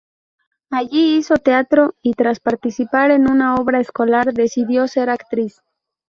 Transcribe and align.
Allí 0.71 1.15
hizo 1.17 1.35
teatro 1.37 1.93
y, 2.01 2.13
tras 2.15 2.39
participar 2.39 3.11
en 3.11 3.29
una 3.29 3.53
obra 3.53 3.79
escolar, 3.79 4.33
decidió 4.33 4.87
ser 4.87 5.11
actriz. 5.11 5.61